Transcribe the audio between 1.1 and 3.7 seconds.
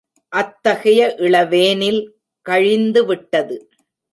இளவேனில் கழிந்து விட்டது.